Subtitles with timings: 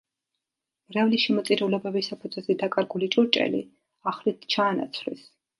[0.93, 3.63] მრევლის შემოწირულობების საფუძველზე დაკარგული ჭურჭელი
[4.15, 5.25] ახლით ჩაანაცვლეს.